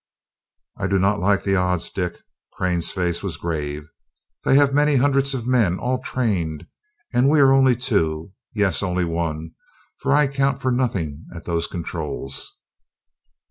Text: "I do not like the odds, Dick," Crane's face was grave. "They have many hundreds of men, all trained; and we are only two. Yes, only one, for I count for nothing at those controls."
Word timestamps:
"I 0.79 0.87
do 0.87 0.97
not 0.97 1.19
like 1.19 1.43
the 1.43 1.55
odds, 1.55 1.91
Dick," 1.91 2.15
Crane's 2.53 2.91
face 2.91 3.21
was 3.21 3.37
grave. 3.37 3.87
"They 4.43 4.55
have 4.55 4.73
many 4.73 4.95
hundreds 4.95 5.35
of 5.35 5.45
men, 5.45 5.77
all 5.77 5.99
trained; 5.99 6.65
and 7.13 7.29
we 7.29 7.39
are 7.39 7.53
only 7.53 7.75
two. 7.75 8.33
Yes, 8.51 8.81
only 8.81 9.05
one, 9.05 9.51
for 9.99 10.11
I 10.11 10.25
count 10.27 10.59
for 10.59 10.71
nothing 10.71 11.27
at 11.35 11.45
those 11.45 11.67
controls." 11.67 12.57